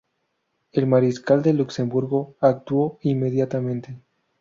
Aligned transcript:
El 0.71 0.87
mariscal 0.87 1.43
de 1.43 1.53
Luxemburgo 1.53 2.35
actuó 2.39 2.97
inmediatamente. 3.03 3.99